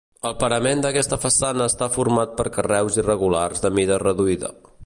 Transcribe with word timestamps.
El 0.27 0.35
parament 0.43 0.79
d'aquesta 0.85 1.19
façana 1.25 1.67
està 1.73 1.89
format 1.99 2.35
per 2.41 2.47
carreus 2.59 3.01
irregulars 3.03 3.67
de 3.67 3.73
mida 3.81 4.05
reduïda. 4.09 4.57